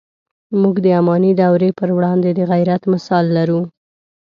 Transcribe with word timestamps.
موږ 0.61 0.75
د 0.85 0.87
اماني 0.99 1.31
دورې 1.41 1.69
پر 1.79 1.89
وړاندې 1.97 2.29
د 2.33 2.39
غیرت 2.51 2.81
مثال 2.93 3.25
لرو. 3.37 3.61